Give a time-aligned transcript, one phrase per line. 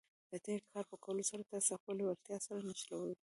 [0.31, 3.13] د دې کار په کولو سره تاسې خپله لېوالتیا سره نښلوئ.